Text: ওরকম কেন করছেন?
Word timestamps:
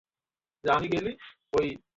ওরকম 0.63 0.83
কেন 0.83 1.05
করছেন? 1.51 1.79